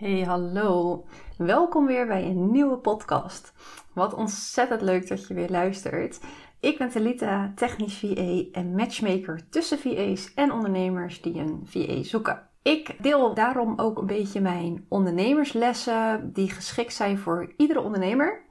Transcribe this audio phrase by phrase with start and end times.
[0.00, 1.04] Hey, hallo.
[1.36, 3.52] Welkom weer bij een nieuwe podcast.
[3.92, 6.20] Wat ontzettend leuk dat je weer luistert.
[6.60, 12.48] Ik ben Talita, technisch VA en matchmaker tussen VA's en ondernemers die een VA zoeken.
[12.62, 18.42] Ik deel daarom ook een beetje mijn ondernemerslessen die geschikt zijn voor iedere ondernemer.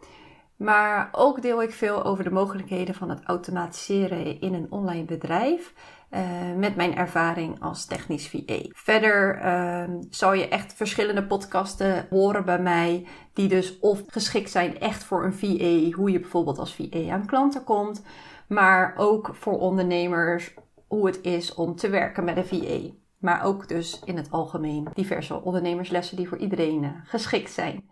[0.55, 5.73] Maar ook deel ik veel over de mogelijkheden van het automatiseren in een online bedrijf
[6.12, 8.59] uh, met mijn ervaring als technisch VA.
[8.70, 14.80] Verder uh, zal je echt verschillende podcasten horen bij mij, die dus of geschikt zijn
[14.80, 18.03] echt voor een VA, hoe je bijvoorbeeld als VA aan klanten komt,
[18.48, 20.53] maar ook voor ondernemers
[20.88, 22.95] hoe het is om te werken met een VA.
[23.17, 27.89] Maar ook dus in het algemeen diverse ondernemerslessen die voor iedereen uh, geschikt zijn.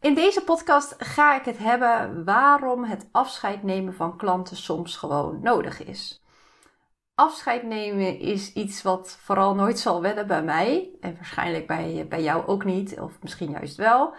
[0.00, 5.40] In deze podcast ga ik het hebben waarom het afscheid nemen van klanten soms gewoon
[5.42, 6.21] nodig is
[7.14, 10.90] afscheid nemen is iets wat vooral nooit zal wennen bij mij.
[11.00, 14.14] En waarschijnlijk bij, bij jou ook niet, of misschien juist wel.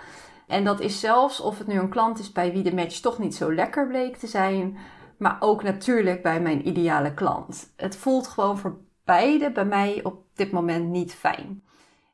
[0.47, 3.19] En dat is zelfs of het nu een klant is bij wie de match toch
[3.19, 4.77] niet zo lekker bleek te zijn.
[5.17, 7.73] Maar ook natuurlijk bij mijn ideale klant.
[7.75, 11.63] Het voelt gewoon voor beide bij mij op dit moment niet fijn.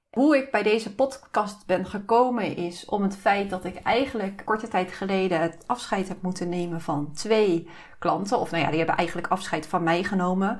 [0.09, 4.67] Hoe ik bij deze podcast ben gekomen is om het feit dat ik eigenlijk korte
[4.67, 7.67] tijd geleden het afscheid heb moeten nemen van twee
[7.99, 8.39] klanten.
[8.39, 10.59] Of nou ja, die hebben eigenlijk afscheid van mij genomen.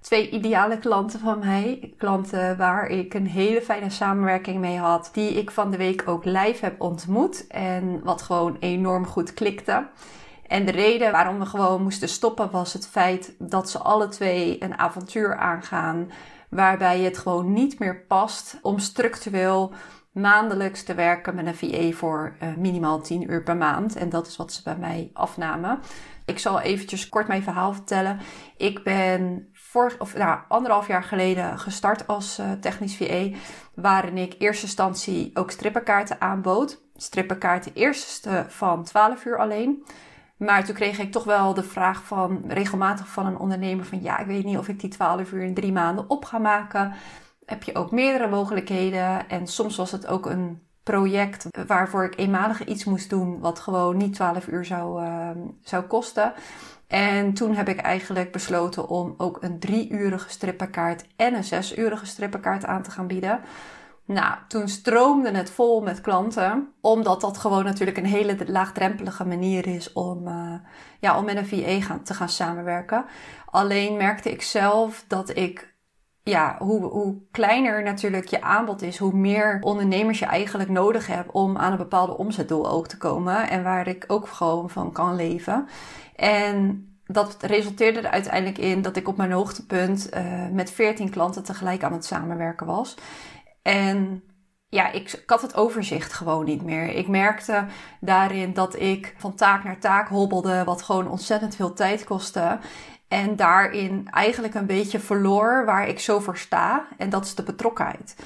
[0.00, 1.94] Twee ideale klanten van mij.
[1.96, 5.10] Klanten waar ik een hele fijne samenwerking mee had.
[5.12, 7.46] Die ik van de week ook live heb ontmoet.
[7.46, 9.86] En wat gewoon enorm goed klikte.
[10.50, 14.62] En de reden waarom we gewoon moesten stoppen was het feit dat ze alle twee
[14.62, 16.10] een avontuur aangaan
[16.48, 19.72] waarbij het gewoon niet meer past om structureel
[20.12, 23.96] maandelijks te werken met een VA voor uh, minimaal 10 uur per maand.
[23.96, 25.78] En dat is wat ze bij mij afnamen.
[26.24, 28.18] Ik zal eventjes kort mijn verhaal vertellen.
[28.56, 33.28] Ik ben vorig, of, nou, anderhalf jaar geleden gestart als uh, technisch VA,
[33.74, 36.80] waarin ik eerste instantie ook strippenkaarten aanbood.
[36.94, 39.84] Strippenkaarten eerste van 12 uur alleen.
[40.40, 44.18] Maar toen kreeg ik toch wel de vraag van regelmatig van een ondernemer van ja,
[44.18, 46.92] ik weet niet of ik die 12 uur in drie maanden op ga maken.
[47.44, 49.28] Heb je ook meerdere mogelijkheden.
[49.28, 53.96] En soms was het ook een project waarvoor ik eenmalig iets moest doen wat gewoon
[53.96, 55.30] niet 12 uur zou, uh,
[55.62, 56.32] zou kosten.
[56.86, 62.64] En toen heb ik eigenlijk besloten om ook een drie-urige strippenkaart en een zes-urige strippenkaart
[62.64, 63.40] aan te gaan bieden.
[64.10, 69.66] Nou, toen stroomde het vol met klanten, omdat dat gewoon natuurlijk een hele laagdrempelige manier
[69.66, 70.54] is om, uh,
[71.00, 73.04] ja, om met een VA gaan, te gaan samenwerken.
[73.46, 75.74] Alleen merkte ik zelf dat ik,
[76.22, 81.32] ja, hoe, hoe kleiner natuurlijk je aanbod is, hoe meer ondernemers je eigenlijk nodig hebt
[81.32, 83.48] om aan een bepaalde omzetdoel ook te komen.
[83.48, 85.68] En waar ik ook gewoon van kan leven.
[86.16, 91.42] En dat resulteerde er uiteindelijk in dat ik op mijn hoogtepunt uh, met 14 klanten
[91.42, 92.96] tegelijk aan het samenwerken was.
[93.62, 94.22] En
[94.68, 96.88] ja, ik, ik, had het overzicht gewoon niet meer.
[96.88, 97.64] Ik merkte
[98.00, 102.58] daarin dat ik van taak naar taak hobbelde, wat gewoon ontzettend veel tijd kostte.
[103.08, 106.86] En daarin eigenlijk een beetje verloor waar ik zo voor sta.
[106.98, 108.16] En dat is de betrokkenheid.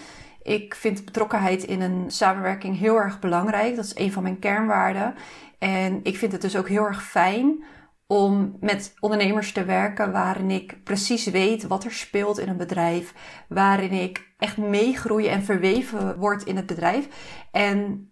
[0.42, 3.76] Ik vind betrokkenheid in een samenwerking heel erg belangrijk.
[3.76, 5.14] Dat is een van mijn kernwaarden.
[5.58, 7.64] En ik vind het dus ook heel erg fijn
[8.06, 13.14] om met ondernemers te werken waarin ik precies weet wat er speelt in een bedrijf,
[13.48, 17.08] waarin ik echt meegroei en verweven word in het bedrijf.
[17.50, 18.08] En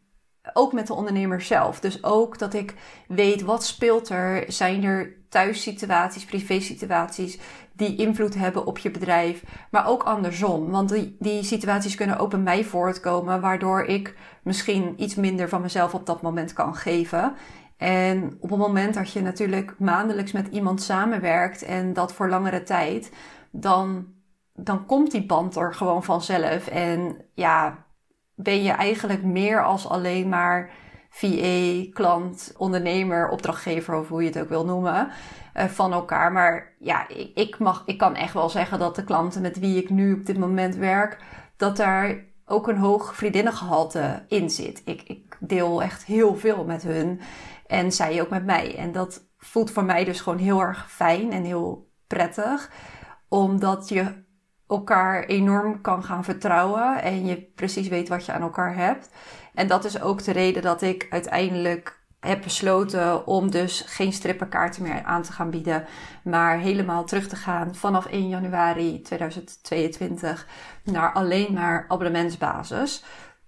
[0.53, 1.81] ook met de ondernemer zelf.
[1.81, 2.75] Dus ook dat ik
[3.09, 4.45] weet wat speelt er.
[4.49, 7.39] Zijn er thuissituaties, privésituaties
[7.73, 9.45] die invloed hebben op je bedrijf.
[9.71, 10.71] Maar ook andersom.
[10.71, 13.41] Want die, die situaties kunnen ook bij mij voortkomen.
[13.41, 17.35] Waardoor ik misschien iets minder van mezelf op dat moment kan geven.
[17.83, 22.63] En op het moment dat je natuurlijk maandelijks met iemand samenwerkt en dat voor langere
[22.63, 23.13] tijd,
[23.51, 24.07] dan,
[24.55, 26.67] dan komt die band er gewoon vanzelf.
[26.67, 27.85] En ja,
[28.35, 30.71] ben je eigenlijk meer als alleen maar
[31.11, 35.09] VA, klant, ondernemer, opdrachtgever of hoe je het ook wil noemen,
[35.57, 36.33] uh, van elkaar.
[36.33, 39.83] Maar ja, ik, ik, mag, ik kan echt wel zeggen dat de klanten met wie
[39.83, 41.17] ik nu op dit moment werk,
[41.57, 44.83] dat daar ook een hoog vriendinnengehalte in zit.
[44.85, 47.21] Ik, ik deel echt heel veel met hun.
[47.73, 48.77] En zij ook met mij.
[48.77, 52.71] En dat voelt voor mij dus gewoon heel erg fijn en heel prettig.
[53.29, 54.25] Omdat je
[54.67, 57.03] elkaar enorm kan gaan vertrouwen.
[57.03, 59.11] En je precies weet wat je aan elkaar hebt.
[59.55, 64.83] En dat is ook de reden dat ik uiteindelijk heb besloten om dus geen strippenkaarten
[64.83, 65.87] meer aan te gaan bieden,
[66.25, 70.47] maar helemaal terug te gaan vanaf 1 januari 2022
[70.85, 73.05] naar alleen maar abonnementsbasis.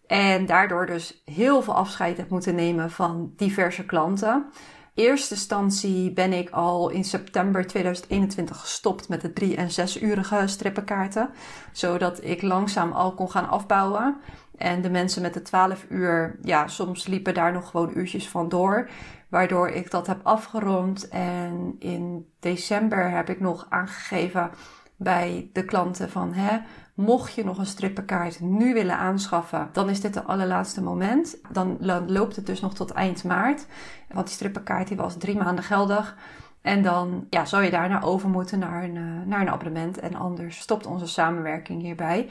[0.06, 4.46] En daardoor dus heel veel afscheid heb moeten nemen van diverse klanten.
[4.94, 11.30] eerste instantie ben ik al in september 2021 gestopt met de drie- en zes-urige strippenkaarten.
[11.72, 14.16] Zodat ik langzaam al kon gaan afbouwen.
[14.56, 18.48] En de mensen met de 12 uur, ja, soms liepen daar nog gewoon uurtjes van
[18.48, 18.88] door.
[19.28, 21.08] Waardoor ik dat heb afgerond.
[21.08, 24.50] En in december heb ik nog aangegeven
[24.96, 26.58] bij de klanten van hè,
[26.94, 31.36] mocht je nog een strippenkaart nu willen aanschaffen, dan is dit het allerlaatste moment.
[31.50, 31.76] Dan
[32.06, 33.66] loopt het dus nog tot eind maart.
[34.12, 36.16] Want die strippenkaart die was drie maanden geldig.
[36.62, 39.98] En dan ja, zou je daarna over moeten naar een, eh, naar een abonnement.
[39.98, 42.28] En anders stopt onze samenwerking hierbij.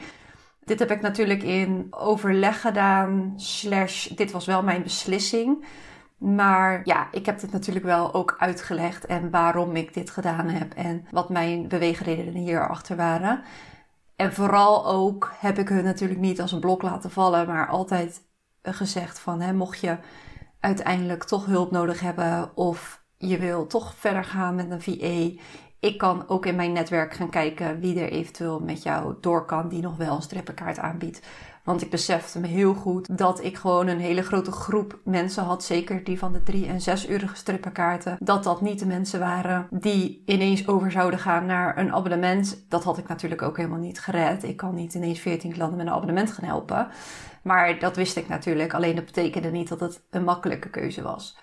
[0.64, 3.32] Dit heb ik natuurlijk in overleg gedaan.
[3.36, 5.64] Slash, dit was wel mijn beslissing.
[6.18, 10.72] Maar ja, ik heb dit natuurlijk wel ook uitgelegd en waarom ik dit gedaan heb
[10.74, 13.42] en wat mijn beweegredenen hierachter waren.
[14.16, 18.20] En vooral ook heb ik hun natuurlijk niet als een blok laten vallen, maar altijd
[18.62, 19.98] gezegd van hè, mocht je
[20.60, 25.42] uiteindelijk toch hulp nodig hebben of je wil toch verder gaan met een VA.
[25.84, 29.68] Ik kan ook in mijn netwerk gaan kijken wie er eventueel met jou door kan
[29.68, 31.26] die nog wel een strippenkaart aanbiedt.
[31.64, 35.64] Want ik besefte me heel goed dat ik gewoon een hele grote groep mensen had.
[35.64, 38.16] Zeker die van de drie- en zes-urige strippenkaarten.
[38.20, 42.64] Dat dat niet de mensen waren die ineens over zouden gaan naar een abonnement.
[42.68, 44.42] Dat had ik natuurlijk ook helemaal niet gered.
[44.42, 46.88] Ik kan niet ineens 14 klanten met een abonnement gaan helpen.
[47.42, 48.74] Maar dat wist ik natuurlijk.
[48.74, 51.38] Alleen dat betekende niet dat het een makkelijke keuze was.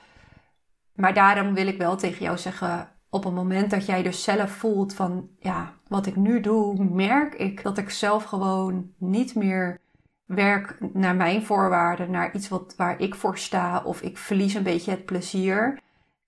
[0.93, 2.90] Maar daarom wil ik wel tegen jou zeggen.
[3.13, 7.33] Op het moment dat jij dus zelf voelt van ja, wat ik nu doe, merk
[7.33, 9.79] ik dat ik zelf gewoon niet meer
[10.25, 14.63] werk naar mijn voorwaarden, naar iets wat, waar ik voor sta, of ik verlies een
[14.63, 15.79] beetje het plezier.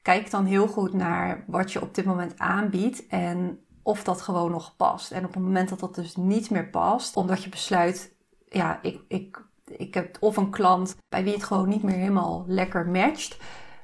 [0.01, 4.51] Kijk dan heel goed naar wat je op dit moment aanbiedt en of dat gewoon
[4.51, 5.12] nog past.
[5.12, 8.13] En op het moment dat dat dus niet meer past, omdat je besluit,
[8.50, 12.44] ja, ik, ik, ik heb of een klant bij wie het gewoon niet meer helemaal
[12.47, 13.38] lekker matcht.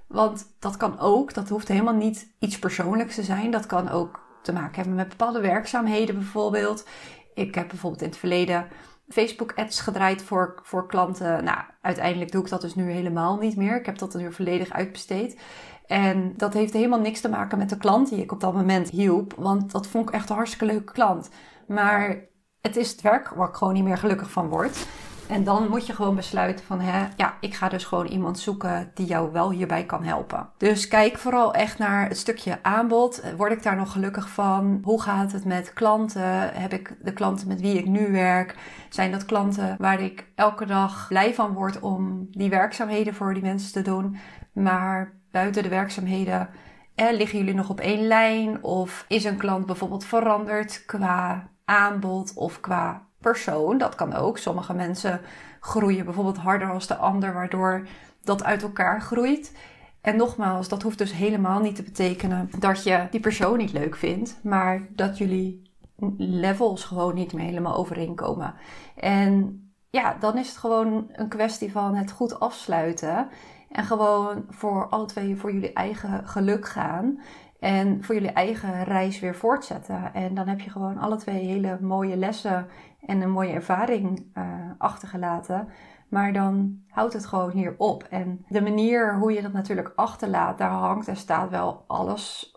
[0.09, 3.51] Want dat kan ook, dat hoeft helemaal niet iets persoonlijks te zijn.
[3.51, 6.87] Dat kan ook te maken hebben met bepaalde werkzaamheden bijvoorbeeld.
[7.33, 8.67] Ik heb bijvoorbeeld in het verleden
[9.07, 11.43] Facebook ads gedraaid voor, voor klanten.
[11.43, 13.75] Nou, uiteindelijk doe ik dat dus nu helemaal niet meer.
[13.79, 15.39] Ik heb dat nu volledig uitbesteed.
[15.85, 18.89] En dat heeft helemaal niks te maken met de klant die ik op dat moment
[18.89, 19.33] hielp.
[19.37, 21.29] Want dat vond ik echt een hartstikke leuke klant.
[21.67, 22.27] Maar
[22.61, 24.87] het is het werk waar ik gewoon niet meer gelukkig van word.
[25.29, 28.91] En dan moet je gewoon besluiten van, hè, ja, ik ga dus gewoon iemand zoeken
[28.93, 30.49] die jou wel hierbij kan helpen.
[30.57, 33.23] Dus kijk vooral echt naar het stukje aanbod.
[33.37, 34.79] Word ik daar nog gelukkig van?
[34.83, 36.53] Hoe gaat het met klanten?
[36.53, 38.55] Heb ik de klanten met wie ik nu werk?
[38.89, 43.43] Zijn dat klanten waar ik elke dag blij van word om die werkzaamheden voor die
[43.43, 44.17] mensen te doen?
[44.53, 46.49] Maar buiten de werkzaamheden,
[46.95, 48.63] liggen jullie nog op één lijn?
[48.63, 53.77] Of is een klant bijvoorbeeld veranderd qua aanbod of qua persoon.
[53.77, 54.37] Dat kan ook.
[54.37, 55.21] Sommige mensen
[55.59, 57.87] groeien bijvoorbeeld harder als de ander, waardoor
[58.23, 59.57] dat uit elkaar groeit.
[60.01, 63.95] En nogmaals, dat hoeft dus helemaal niet te betekenen dat je die persoon niet leuk
[63.95, 65.71] vindt, maar dat jullie
[66.17, 68.53] levels gewoon niet meer helemaal overeenkomen.
[68.95, 73.27] En ja, dan is het gewoon een kwestie van het goed afsluiten
[73.69, 77.19] en gewoon voor alle twee voor jullie eigen geluk gaan.
[77.59, 80.13] En voor jullie eigen reis weer voortzetten.
[80.13, 82.67] En dan heb je gewoon alle twee hele mooie lessen
[83.05, 84.43] en een mooie ervaring uh,
[84.77, 85.67] achtergelaten.
[86.09, 88.03] Maar dan houdt het gewoon hier op.
[88.03, 92.53] En de manier hoe je dat natuurlijk achterlaat, daar hangt en staat wel alles.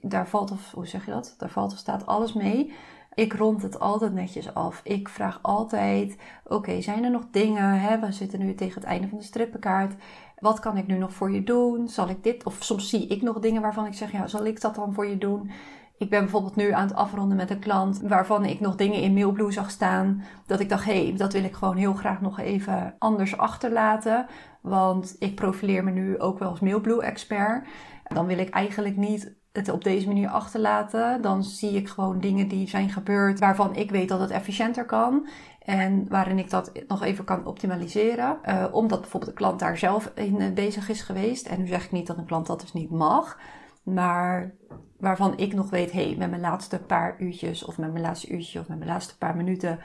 [0.00, 1.34] Daar valt of, hoe zeg je dat?
[1.38, 2.72] Daar valt of staat alles mee.
[3.14, 4.80] Ik rond het altijd netjes af.
[4.84, 7.80] Ik vraag altijd: oké, zijn er nog dingen?
[7.80, 7.98] Hè?
[7.98, 9.94] We zitten nu tegen het einde van de strippenkaart.
[10.38, 11.88] Wat kan ik nu nog voor je doen?
[11.88, 12.44] Zal ik dit?
[12.44, 15.06] Of soms zie ik nog dingen waarvan ik zeg: ja, zal ik dat dan voor
[15.06, 15.50] je doen?
[15.98, 19.14] Ik ben bijvoorbeeld nu aan het afronden met een klant waarvan ik nog dingen in
[19.14, 20.22] Mailblue zag staan.
[20.46, 24.26] Dat ik dacht, hé, hey, dat wil ik gewoon heel graag nog even anders achterlaten.
[24.62, 27.66] Want ik profileer me nu ook wel als Mailblue-expert.
[28.04, 31.22] Dan wil ik eigenlijk niet het op deze manier achterlaten.
[31.22, 35.28] Dan zie ik gewoon dingen die zijn gebeurd waarvan ik weet dat het efficiënter kan.
[35.58, 38.38] En waarin ik dat nog even kan optimaliseren.
[38.44, 41.46] Uh, omdat bijvoorbeeld de klant daar zelf in eh, bezig is geweest.
[41.46, 43.38] En nu zeg ik niet dat een klant dat dus niet mag.
[43.82, 44.54] Maar
[44.98, 48.32] waarvan ik nog weet, hé, hey, met mijn laatste paar uurtjes of met mijn laatste
[48.32, 49.78] uurtje of met mijn laatste paar minuten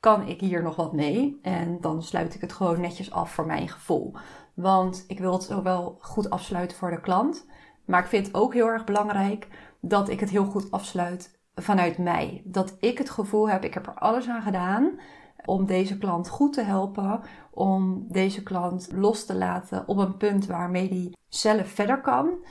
[0.00, 1.38] kan ik hier nog wat mee.
[1.42, 4.14] En dan sluit ik het gewoon netjes af voor mijn gevoel.
[4.54, 7.46] Want ik wil het zowel goed afsluiten voor de klant.
[7.84, 9.48] Maar ik vind het ook heel erg belangrijk
[9.80, 12.42] dat ik het heel goed afsluit vanuit mij.
[12.44, 14.98] Dat ik het gevoel heb, ik heb er alles aan gedaan
[15.44, 17.20] om deze klant goed te helpen.
[17.50, 22.44] Om deze klant los te laten op een punt waarmee die zelf verder kan.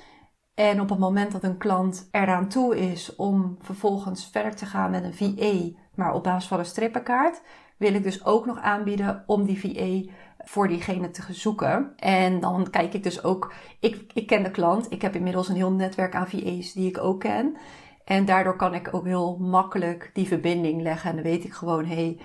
[0.53, 4.91] En op het moment dat een klant eraan toe is om vervolgens verder te gaan
[4.91, 7.41] met een VA, maar op basis van een strippenkaart,
[7.77, 10.11] wil ik dus ook nog aanbieden om die VA
[10.49, 11.93] voor diegene te zoeken.
[11.95, 14.91] En dan kijk ik dus ook, ik, ik ken de klant.
[14.91, 17.57] Ik heb inmiddels een heel netwerk aan VA's die ik ook ken.
[18.05, 21.09] En daardoor kan ik ook heel makkelijk die verbinding leggen.
[21.09, 22.19] En dan weet ik gewoon, hé, hey,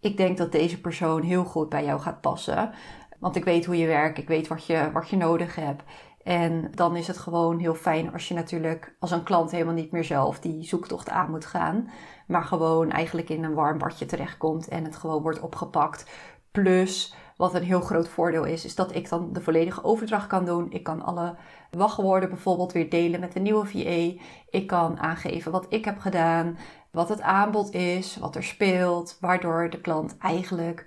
[0.00, 2.70] ik denk dat deze persoon heel goed bij jou gaat passen.
[3.18, 5.82] Want ik weet hoe je werkt, ik weet wat je, wat je nodig hebt.
[6.22, 9.92] En dan is het gewoon heel fijn als je natuurlijk als een klant helemaal niet
[9.92, 11.90] meer zelf die zoektocht aan moet gaan.
[12.26, 16.10] Maar gewoon eigenlijk in een warm badje terechtkomt en het gewoon wordt opgepakt.
[16.50, 20.44] Plus, wat een heel groot voordeel is, is dat ik dan de volledige overdracht kan
[20.44, 20.66] doen.
[20.70, 21.34] Ik kan alle
[21.70, 24.22] wachtwoorden bijvoorbeeld weer delen met de nieuwe VA.
[24.50, 26.58] Ik kan aangeven wat ik heb gedaan,
[26.90, 29.16] wat het aanbod is, wat er speelt.
[29.20, 30.86] Waardoor de klant eigenlijk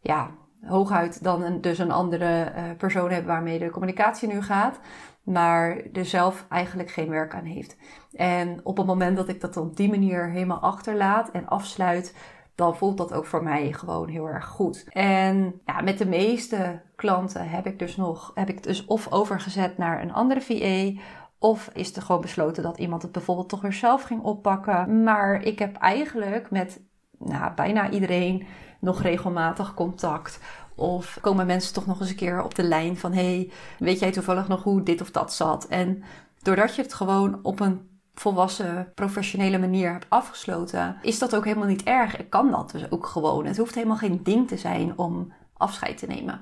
[0.00, 0.30] ja,
[0.62, 4.80] hooguit dan een, dus een andere uh, persoon heeft waarmee de communicatie nu gaat,
[5.22, 7.76] maar er zelf eigenlijk geen werk aan heeft.
[8.12, 12.14] En op het moment dat ik dat op die manier helemaal achterlaat en afsluit,
[12.62, 14.84] dan voelt dat ook voor mij gewoon heel erg goed.
[14.88, 19.78] En ja, met de meeste klanten heb ik dus nog, heb ik dus of overgezet
[19.78, 21.00] naar een andere VA.
[21.38, 25.02] Of is er gewoon besloten dat iemand het bijvoorbeeld toch weer zelf ging oppakken.
[25.02, 26.80] Maar ik heb eigenlijk met
[27.18, 28.46] nou, bijna iedereen
[28.80, 30.40] nog regelmatig contact.
[30.74, 34.12] Of komen mensen toch nog eens een keer op de lijn van: hey, weet jij
[34.12, 35.66] toevallig nog hoe dit of dat zat?
[35.66, 36.02] En
[36.42, 41.66] doordat je het gewoon op een volwassen, professionele manier hebt afgesloten, is dat ook helemaal
[41.66, 42.16] niet erg.
[42.16, 43.46] Ik kan dat dus ook gewoon.
[43.46, 46.40] Het hoeft helemaal geen ding te zijn om afscheid te nemen.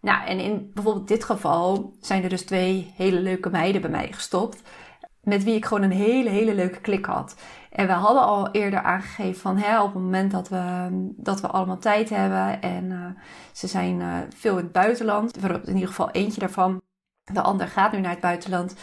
[0.00, 4.12] Nou, en in bijvoorbeeld dit geval zijn er dus twee hele leuke meiden bij mij
[4.12, 4.62] gestopt.
[5.20, 7.36] Met wie ik gewoon een hele, hele leuke klik had.
[7.70, 11.46] En we hadden al eerder aangegeven van hè, op het moment dat we, dat we
[11.46, 12.62] allemaal tijd hebben.
[12.62, 13.06] En uh,
[13.52, 15.36] ze zijn uh, veel in het buitenland.
[15.64, 16.80] In ieder geval eentje daarvan.
[17.32, 18.74] De ander gaat nu naar het buitenland.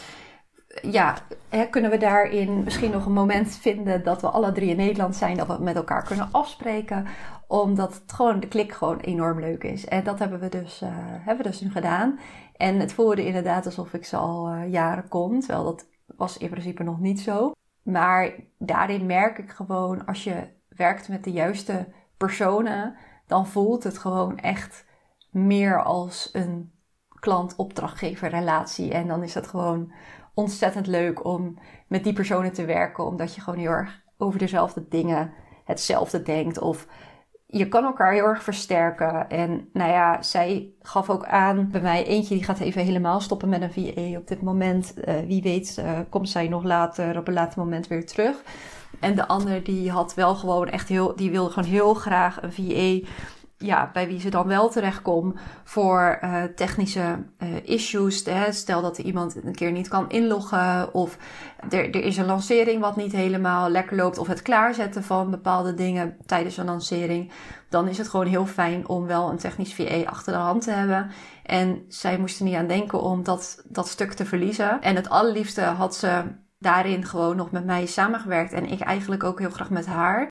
[0.80, 1.16] Ja,
[1.48, 5.16] hè, kunnen we daarin misschien nog een moment vinden dat we alle drie in Nederland
[5.16, 5.36] zijn.
[5.36, 7.06] Dat we met elkaar kunnen afspreken.
[7.46, 9.84] Omdat het gewoon, de klik gewoon enorm leuk is.
[9.84, 12.18] En dat hebben we dus, uh, hebben we dus nu gedaan.
[12.56, 15.40] En het voelde inderdaad alsof ik ze al jaren kon.
[15.40, 15.86] Terwijl dat
[16.16, 17.52] was in principe nog niet zo.
[17.82, 23.98] Maar daarin merk ik gewoon, als je werkt met de juiste personen, dan voelt het
[23.98, 24.84] gewoon echt
[25.30, 26.72] meer als een
[27.20, 28.92] klant-opdrachtgever relatie.
[28.92, 29.92] En dan is het gewoon
[30.34, 31.58] ontzettend leuk om
[31.88, 35.32] met die personen te werken, omdat je gewoon heel erg over dezelfde dingen
[35.64, 36.58] hetzelfde denkt.
[36.58, 36.86] Of
[37.46, 39.28] je kan elkaar heel erg versterken.
[39.28, 43.48] En nou ja, zij gaf ook aan bij mij, eentje die gaat even helemaal stoppen
[43.48, 44.94] met een VA op dit moment.
[45.04, 48.42] Uh, wie weet uh, komt zij nog later op een later moment weer terug.
[49.00, 52.52] En de ander die had wel gewoon echt heel, die wilde gewoon heel graag een
[52.52, 53.08] VA
[53.62, 58.24] ja, bij wie ze dan wel terechtkomt voor uh, technische uh, issues.
[58.24, 58.52] Hè.
[58.52, 61.16] Stel dat iemand een keer niet kan inloggen of
[61.70, 65.74] er, er is een lancering wat niet helemaal lekker loopt of het klaarzetten van bepaalde
[65.74, 67.30] dingen tijdens een lancering.
[67.68, 70.70] Dan is het gewoon heel fijn om wel een technisch VA achter de hand te
[70.70, 71.10] hebben.
[71.42, 74.80] En zij moesten niet aan denken om dat, dat stuk te verliezen.
[74.80, 76.22] En het allerliefste had ze
[76.58, 80.30] daarin gewoon nog met mij samengewerkt en ik eigenlijk ook heel graag met haar.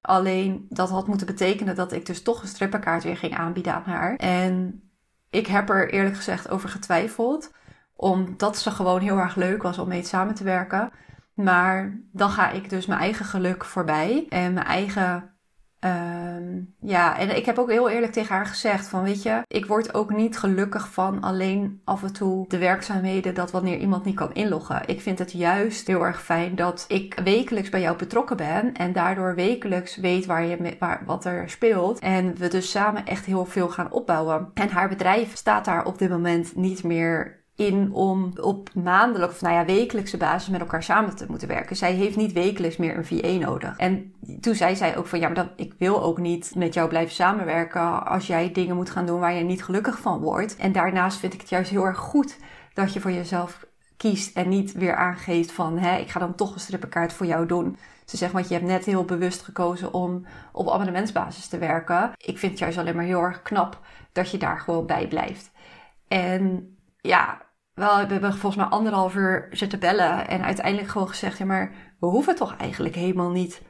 [0.00, 3.82] Alleen dat had moeten betekenen dat ik dus toch een strippenkaart weer ging aanbieden aan
[3.82, 4.16] haar.
[4.16, 4.82] En
[5.30, 7.52] ik heb er eerlijk gezegd over getwijfeld.
[7.96, 10.92] Omdat ze gewoon heel erg leuk was om mee samen te werken.
[11.34, 14.26] Maar dan ga ik dus mijn eigen geluk voorbij.
[14.28, 15.34] En mijn eigen
[15.84, 19.66] Um, ja, en ik heb ook heel eerlijk tegen haar gezegd van, weet je, ik
[19.66, 24.14] word ook niet gelukkig van alleen af en toe de werkzaamheden dat wanneer iemand niet
[24.14, 24.82] kan inloggen.
[24.86, 28.92] Ik vind het juist heel erg fijn dat ik wekelijks bij jou betrokken ben en
[28.92, 31.98] daardoor wekelijks weet waar je, waar, wat er speelt.
[31.98, 34.50] En we dus samen echt heel veel gaan opbouwen.
[34.54, 39.40] En haar bedrijf staat daar op dit moment niet meer in om op maandelijks of
[39.40, 41.76] nou ja, wekelijkse basis met elkaar samen te moeten werken.
[41.76, 43.76] Zij heeft niet wekelijks meer een VA nodig.
[43.76, 47.14] En toen zei zij ook van ja, maar ik wil ook niet met jou blijven
[47.14, 50.56] samenwerken als jij dingen moet gaan doen waar je niet gelukkig van wordt.
[50.56, 52.36] En daarnaast vind ik het juist heel erg goed
[52.74, 56.54] dat je voor jezelf kiest en niet weer aangeeft van hè, ik ga dan toch
[56.54, 57.76] een strippenkaart voor jou doen.
[58.04, 62.12] Ze zegt, want je hebt net heel bewust gekozen om op abonnementsbasis te werken.
[62.16, 63.80] Ik vind het juist alleen maar heel erg knap
[64.12, 65.50] dat je daar gewoon bij blijft.
[66.08, 67.42] En ja,
[67.80, 71.72] wel, we hebben volgens mij anderhalf uur zitten bellen en uiteindelijk gewoon gezegd: ja, maar
[72.00, 73.62] we hoeven toch eigenlijk helemaal niet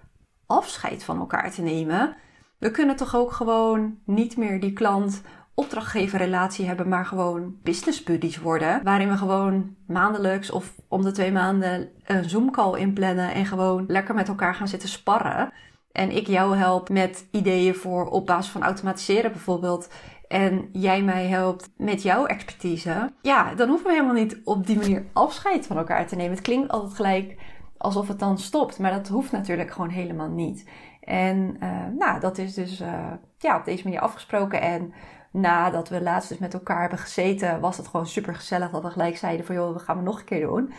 [0.47, 2.17] afscheid van elkaar te nemen.
[2.59, 5.23] We kunnen toch ook gewoon niet meer die klant
[5.55, 8.81] opdrachtgever relatie hebben, maar gewoon business buddies worden.
[8.85, 13.85] Waarin we gewoon maandelijks of om de twee maanden een Zoom call inplannen en gewoon
[13.87, 15.53] lekker met elkaar gaan zitten sparren.
[15.93, 19.89] En ik jou help met ideeën voor op basis van automatiseren bijvoorbeeld
[20.31, 24.77] en jij mij helpt met jouw expertise, ja, dan hoeven we helemaal niet op die
[24.77, 26.33] manier afscheid van elkaar te nemen.
[26.33, 27.37] Het klinkt altijd gelijk
[27.77, 30.69] alsof het dan stopt, maar dat hoeft natuurlijk gewoon helemaal niet.
[31.01, 34.61] En uh, nou, dat is dus uh, ja, op deze manier afgesproken.
[34.61, 34.93] En
[35.33, 38.91] nadat we laatst dus met elkaar hebben gezeten, was het gewoon super gezellig dat we
[38.91, 40.73] gelijk zeiden van joh, we gaan het nog een keer doen.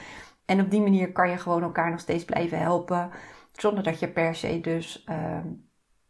[0.46, 3.10] En op die manier kan je gewoon elkaar nog steeds blijven helpen.
[3.52, 5.48] Zonder dat je per se dus ehm,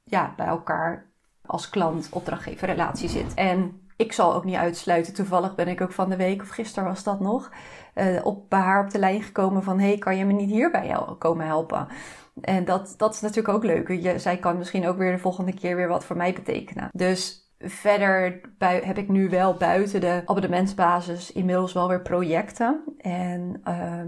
[0.03, 1.10] ja, bij elkaar
[1.51, 3.34] als klant opdrachtgever relatie zit.
[3.34, 5.13] En ik zal ook niet uitsluiten.
[5.13, 7.51] Toevallig ben ik ook van de week, of gisteren was dat nog,
[7.96, 9.79] uh, op, haar op de lijn gekomen van...
[9.79, 11.88] hey, kan je me niet hierbij komen helpen?
[12.41, 13.88] En dat, dat is natuurlijk ook leuk.
[13.88, 16.89] Je, zij kan misschien ook weer de volgende keer weer wat voor mij betekenen.
[16.91, 22.84] Dus verder heb ik nu wel buiten de abonnementsbasis inmiddels wel weer projecten.
[22.98, 24.01] En uh,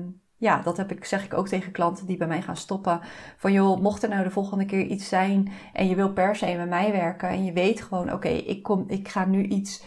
[0.44, 3.02] ja, dat heb ik, zeg ik ook tegen klanten die bij mij gaan stoppen.
[3.38, 6.56] Van joh, mocht er nou de volgende keer iets zijn en je wil per se
[6.58, 9.84] met mij werken en je weet gewoon, oké, ik ik, ik ga nu iets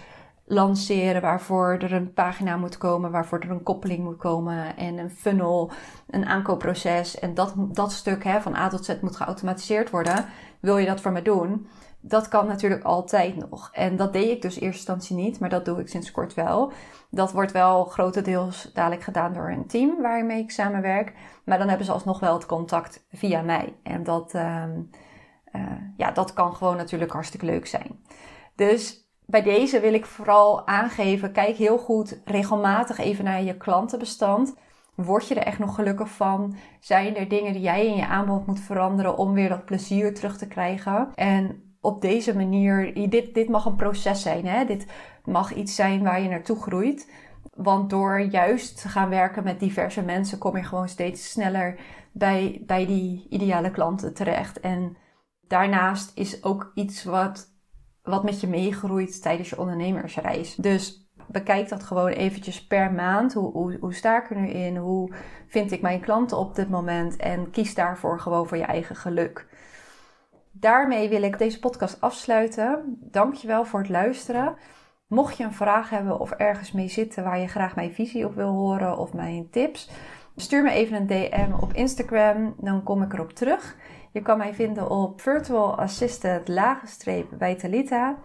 [0.49, 5.11] lanceren waarvoor er een pagina moet komen, waarvoor er een koppeling moet komen en een
[5.11, 5.71] funnel,
[6.11, 10.25] een aankoopproces en dat, dat stuk hè, van A tot Z moet geautomatiseerd worden.
[10.61, 11.67] Wil je dat voor me doen?
[12.01, 13.71] Dat kan natuurlijk altijd nog.
[13.73, 16.35] En dat deed ik dus in eerste instantie niet, maar dat doe ik sinds kort
[16.35, 16.73] wel.
[17.11, 21.13] Dat wordt wel grotendeels dadelijk gedaan door een team waarmee ik samenwerk.
[21.45, 23.77] Maar dan hebben ze alsnog wel het contact via mij.
[23.83, 24.65] En dat, uh,
[25.53, 25.63] uh,
[25.97, 28.01] ja, dat kan gewoon natuurlijk hartstikke leuk zijn.
[28.55, 34.55] Dus bij deze wil ik vooral aangeven: kijk heel goed regelmatig even naar je klantenbestand.
[34.95, 36.57] Word je er echt nog gelukkig van?
[36.81, 40.39] Zijn er dingen die jij in je aanbod moet veranderen om weer dat plezier terug
[40.39, 41.09] te krijgen?
[41.15, 44.47] En op deze manier, dit, dit mag een proces zijn.
[44.47, 44.65] Hè?
[44.65, 44.87] Dit
[45.25, 47.11] mag iets zijn waar je naartoe groeit.
[47.55, 51.79] Want door juist te gaan werken met diverse mensen, kom je gewoon steeds sneller
[52.13, 54.61] bij, bij die ideale klanten terecht.
[54.61, 54.97] En
[55.47, 57.56] daarnaast is ook iets wat,
[58.07, 60.55] wat met je meegroeit tijdens je ondernemersreis.
[60.55, 63.35] Dus bekijk dat gewoon eventjes per maand.
[63.35, 64.77] Hoe, hoe, hoe sta ik er nu in?
[64.77, 65.13] Hoe
[65.49, 67.17] vind ik mijn klanten op dit moment?
[67.17, 69.47] En kies daarvoor gewoon voor je eigen geluk
[70.61, 72.99] daarmee wil ik deze podcast afsluiten.
[73.01, 74.57] Dankjewel voor het luisteren.
[75.07, 78.35] Mocht je een vraag hebben of ergens mee zitten waar je graag mijn visie op
[78.35, 79.91] wil horen of mijn tips,
[80.37, 83.77] stuur me even een DM op Instagram, dan kom ik erop terug.
[84.17, 86.45] Je kan mij vinden op virtual assistant
[87.39, 88.19] bij Talita.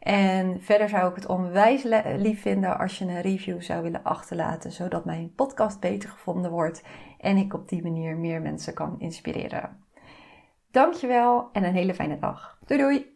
[0.00, 1.82] En verder zou ik het onwijs
[2.16, 6.82] lief vinden als je een review zou willen achterlaten, zodat mijn podcast beter gevonden wordt
[7.18, 9.84] en ik op die manier meer mensen kan inspireren.
[10.70, 12.58] Dankjewel en een hele fijne dag.
[12.64, 13.14] Doei doei!